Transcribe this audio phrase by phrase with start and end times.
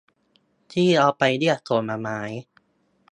[0.71, 2.19] ที่เอาไปเรียกผลไม้